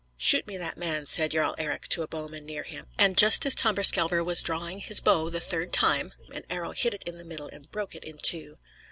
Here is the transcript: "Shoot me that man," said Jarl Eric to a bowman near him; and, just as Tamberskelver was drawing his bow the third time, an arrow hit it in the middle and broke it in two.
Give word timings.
"Shoot 0.17 0.47
me 0.47 0.57
that 0.57 0.79
man," 0.79 1.05
said 1.05 1.29
Jarl 1.29 1.53
Eric 1.59 1.87
to 1.89 2.01
a 2.01 2.07
bowman 2.07 2.43
near 2.43 2.63
him; 2.63 2.87
and, 2.97 3.15
just 3.15 3.45
as 3.45 3.53
Tamberskelver 3.53 4.23
was 4.23 4.41
drawing 4.41 4.79
his 4.79 4.99
bow 4.99 5.29
the 5.29 5.39
third 5.39 5.71
time, 5.71 6.15
an 6.33 6.41
arrow 6.49 6.71
hit 6.71 6.95
it 6.95 7.03
in 7.03 7.17
the 7.17 7.23
middle 7.23 7.49
and 7.49 7.69
broke 7.69 7.93
it 7.93 8.03
in 8.03 8.17
two. 8.17 8.57